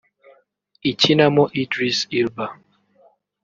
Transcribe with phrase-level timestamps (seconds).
[0.91, 2.45] Ikinamo Idris Ilba